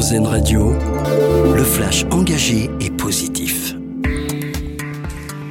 Radio, 0.00 0.72
le 1.54 1.62
flash 1.62 2.06
engagé 2.10 2.70
et 2.80 2.88
positif. 2.88 3.74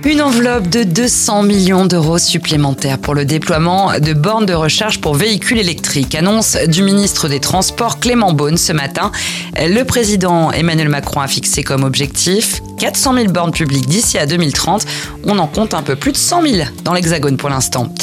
Une 0.03 0.23
enveloppe 0.23 0.67
de 0.69 0.81
200 0.81 1.43
millions 1.43 1.85
d'euros 1.85 2.17
supplémentaires 2.17 2.97
pour 2.97 3.13
le 3.13 3.25
déploiement 3.25 3.99
de 3.99 4.13
bornes 4.13 4.47
de 4.47 4.55
recharge 4.55 5.01
pour 5.01 5.13
véhicules 5.13 5.59
électriques. 5.59 6.15
Annonce 6.15 6.57
du 6.67 6.81
ministre 6.81 7.29
des 7.29 7.39
Transports 7.39 7.99
Clément 7.99 8.33
Beaune 8.33 8.57
ce 8.57 8.73
matin. 8.73 9.11
Le 9.55 9.83
président 9.83 10.51
Emmanuel 10.51 10.89
Macron 10.89 11.21
a 11.21 11.27
fixé 11.27 11.61
comme 11.61 11.83
objectif 11.83 12.63
400 12.79 13.13
000 13.13 13.25
bornes 13.27 13.51
publiques 13.51 13.87
d'ici 13.87 14.17
à 14.17 14.25
2030. 14.25 14.83
On 15.25 15.37
en 15.37 15.45
compte 15.45 15.75
un 15.75 15.83
peu 15.83 15.95
plus 15.95 16.11
de 16.11 16.17
100 16.17 16.41
000 16.41 16.55
dans 16.83 16.93
l'Hexagone 16.95 17.37
pour 17.37 17.49
l'instant. 17.49 17.93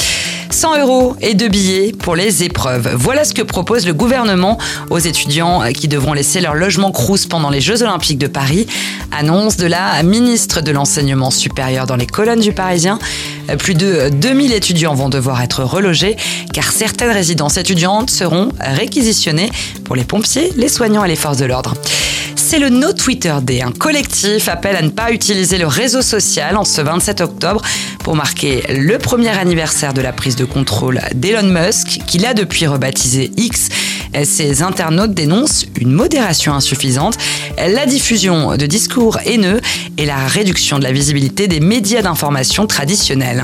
100 0.56 0.80
euros 0.80 1.16
et 1.20 1.34
deux 1.34 1.48
billets 1.48 1.92
pour 1.92 2.16
les 2.16 2.42
épreuves. 2.42 2.94
Voilà 2.96 3.26
ce 3.26 3.34
que 3.34 3.42
propose 3.42 3.86
le 3.86 3.92
gouvernement 3.92 4.56
aux 4.88 4.98
étudiants 4.98 5.60
qui 5.74 5.86
devront 5.86 6.14
laisser 6.14 6.40
leur 6.40 6.54
logement 6.54 6.92
Crous 6.92 7.26
pendant 7.26 7.50
les 7.50 7.60
Jeux 7.60 7.82
Olympiques 7.82 8.16
de 8.16 8.26
Paris. 8.26 8.66
Annonce 9.12 9.58
de 9.58 9.66
la 9.66 10.02
ministre 10.02 10.62
de 10.62 10.70
l'Enseignement 10.70 11.30
supérieur 11.30 11.86
dans 11.86 11.96
les 11.96 12.06
colonnes 12.06 12.40
du 12.40 12.54
Parisien. 12.54 12.98
Plus 13.58 13.74
de 13.74 14.08
2000 14.08 14.54
étudiants 14.54 14.94
vont 14.94 15.10
devoir 15.10 15.42
être 15.42 15.62
relogés 15.62 16.16
car 16.54 16.72
certaines 16.72 17.10
résidences 17.10 17.58
étudiantes 17.58 18.08
seront 18.08 18.48
réquisitionnées 18.58 19.50
pour 19.84 19.94
les 19.94 20.04
pompiers, 20.04 20.54
les 20.56 20.68
soignants 20.68 21.04
et 21.04 21.08
les 21.08 21.16
forces 21.16 21.36
de 21.36 21.44
l'ordre 21.44 21.74
c'est 22.46 22.60
le 22.60 22.68
No 22.68 22.92
Twitter 22.92 23.34
Day. 23.42 23.60
Un 23.60 23.72
collectif 23.72 24.48
appelle 24.48 24.76
à 24.76 24.82
ne 24.82 24.90
pas 24.90 25.10
utiliser 25.10 25.58
le 25.58 25.66
réseau 25.66 26.00
social 26.00 26.56
en 26.56 26.64
ce 26.64 26.80
27 26.80 27.20
octobre 27.20 27.60
pour 28.04 28.14
marquer 28.14 28.62
le 28.68 28.98
premier 28.98 29.30
anniversaire 29.30 29.92
de 29.92 30.00
la 30.00 30.12
prise 30.12 30.36
de 30.36 30.44
contrôle 30.44 31.00
d'Elon 31.12 31.42
Musk, 31.42 31.98
qu'il 32.06 32.24
a 32.24 32.34
depuis 32.34 32.68
rebaptisé 32.68 33.32
X. 33.36 33.68
Ces 34.22 34.62
internautes 34.62 35.12
dénoncent 35.12 35.66
une 35.80 35.90
modération 35.90 36.54
insuffisante, 36.54 37.18
la 37.58 37.84
diffusion 37.84 38.56
de 38.56 38.66
discours 38.66 39.18
haineux 39.24 39.60
et 39.98 40.06
la 40.06 40.28
réduction 40.28 40.78
de 40.78 40.84
la 40.84 40.92
visibilité 40.92 41.48
des 41.48 41.58
médias 41.58 42.02
d'information 42.02 42.68
traditionnels. 42.68 43.42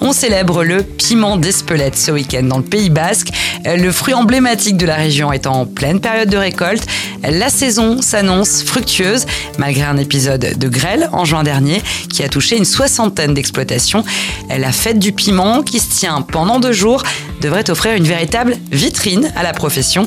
On 0.00 0.12
célèbre 0.12 0.64
le 0.64 0.82
piment 0.82 1.36
d'Espelette 1.36 1.96
ce 1.96 2.10
week-end 2.10 2.42
dans 2.42 2.58
le 2.58 2.64
Pays 2.64 2.90
Basque. 2.90 3.28
Le 3.64 3.90
fruit 3.92 4.14
emblématique 4.14 4.76
de 4.76 4.86
la 4.86 4.96
région 4.96 5.32
est 5.32 5.46
en 5.46 5.66
pleine 5.66 6.00
période 6.00 6.28
de 6.28 6.36
récolte. 6.36 6.84
La 7.22 7.48
saison 7.48 8.02
s'annonce 8.02 8.62
fructueuse 8.62 9.26
malgré 9.58 9.84
un 9.84 9.96
épisode 9.96 10.58
de 10.58 10.68
grêle 10.68 11.08
en 11.12 11.24
juin 11.24 11.42
dernier 11.42 11.82
qui 12.12 12.22
a 12.22 12.28
touché 12.28 12.56
une 12.56 12.64
soixantaine 12.64 13.34
d'exploitations. 13.34 14.04
La 14.48 14.72
fête 14.72 14.98
du 14.98 15.12
piment 15.12 15.62
qui 15.62 15.78
se 15.78 15.90
tient 15.90 16.20
pendant 16.22 16.60
deux 16.60 16.72
jours 16.72 17.02
devrait 17.40 17.70
offrir 17.70 17.94
une 17.94 18.04
véritable 18.04 18.56
vitrine 18.70 19.32
à 19.36 19.42
la 19.42 19.52
profession. 19.52 20.06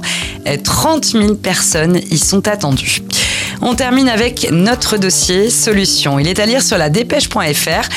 30 0.64 1.06
000 1.06 1.36
personnes 1.36 2.00
y 2.12 2.18
sont 2.18 2.48
attendues. 2.48 3.02
On 3.62 3.74
termine 3.74 4.08
avec 4.08 4.50
notre 4.52 4.98
dossier 4.98 5.50
solution. 5.50 6.20
Il 6.20 6.28
est 6.28 6.40
à 6.40 6.46
lire 6.46 6.62
sur 6.62 6.78
la 6.78 6.90
dépêche.fr 6.90 7.90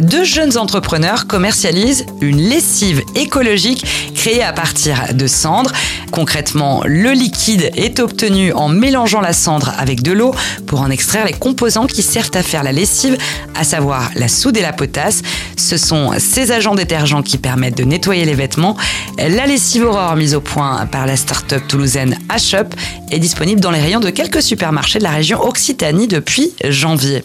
deux 0.00 0.24
jeunes 0.24 0.56
entrepreneurs 0.58 1.26
commercialisent 1.26 2.06
une 2.20 2.38
lessive 2.38 3.02
écologique 3.14 3.84
créée 4.14 4.42
à 4.42 4.52
partir 4.52 5.14
de 5.14 5.26
cendres. 5.26 5.72
Concrètement, 6.10 6.82
le 6.84 7.12
liquide 7.12 7.70
est 7.76 8.00
obtenu 8.00 8.52
en 8.52 8.68
mélangeant 8.68 9.20
la 9.20 9.32
cendre 9.32 9.72
avec 9.78 10.02
de 10.02 10.12
l'eau 10.12 10.34
pour 10.66 10.80
en 10.80 10.90
extraire 10.90 11.26
les 11.26 11.32
composants 11.32 11.86
qui 11.86 12.02
servent 12.02 12.30
à 12.34 12.42
faire 12.42 12.62
la 12.62 12.72
lessive, 12.72 13.16
à 13.54 13.64
savoir 13.64 14.10
la 14.14 14.28
soude 14.28 14.56
et 14.56 14.62
la 14.62 14.72
potasse. 14.72 15.22
Ce 15.56 15.76
sont 15.76 16.12
ces 16.18 16.52
agents 16.52 16.74
détergents 16.74 17.22
qui 17.22 17.38
permettent 17.38 17.76
de 17.76 17.84
nettoyer 17.84 18.24
les 18.24 18.34
vêtements. 18.34 18.76
La 19.18 19.46
lessive 19.46 19.84
Aurore 19.84 20.16
mise 20.16 20.34
au 20.34 20.40
point 20.40 20.86
par 20.86 21.06
la 21.06 21.16
start-up 21.16 21.62
toulousaine 21.68 22.18
H-Up 22.28 22.74
est 23.10 23.18
disponible 23.18 23.60
dans 23.60 23.70
les 23.70 23.80
rayons 23.80 24.00
de 24.00 24.10
quelques 24.10 24.42
supermarchés 24.42 24.98
de 24.98 25.04
la 25.04 25.10
région 25.10 25.42
Occitanie 25.42 26.08
depuis 26.08 26.52
janvier. 26.68 27.22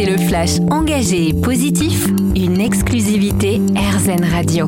C'était 0.00 0.12
le 0.12 0.18
flash 0.18 0.60
engagé 0.70 1.28
et 1.28 1.34
positif, 1.34 2.06
une 2.34 2.58
exclusivité 2.58 3.60
RZN 3.76 4.24
Radio. 4.24 4.66